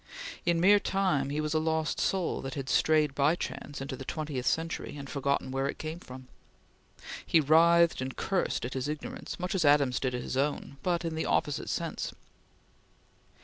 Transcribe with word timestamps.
In 0.47 0.59
mere 0.59 0.79
time 0.79 1.29
he 1.29 1.39
was 1.39 1.53
a 1.53 1.59
lost 1.59 1.99
soul 1.99 2.41
that 2.41 2.55
had 2.55 2.69
strayed 2.69 3.13
by 3.13 3.35
chance 3.35 3.77
to 3.77 3.95
the 3.95 4.03
twentieth 4.03 4.47
century, 4.47 4.95
and 4.97 5.07
forgotten 5.07 5.51
where 5.51 5.69
it 5.69 5.77
came 5.77 5.99
from. 5.99 6.27
He 7.23 7.39
writhed 7.39 8.01
and 8.01 8.17
cursed 8.17 8.65
at 8.65 8.73
his 8.73 8.87
ignorance, 8.87 9.39
much 9.39 9.53
as 9.53 9.63
Adams 9.63 9.99
did 9.99 10.15
at 10.15 10.23
his 10.23 10.37
own, 10.37 10.77
but 10.81 11.05
in 11.05 11.13
the 11.13 11.27
opposite 11.27 11.69
sense. 11.69 12.13